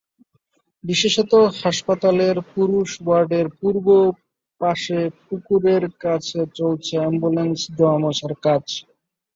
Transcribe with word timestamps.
বিশেষত 0.83 1.31
হাসপাতালের 1.61 2.35
পুরুষ 2.53 2.89
ওয়ার্ডের 3.01 3.47
পূর্ব 3.59 3.87
পাশে 4.61 4.97
পুকুরের 5.25 5.83
কাছে 6.03 6.39
চলছে 6.57 6.93
অ্যাম্বুলেন্স 6.99 7.59
ধোয়ামোছার 7.77 8.33
কাজ। 8.45 8.63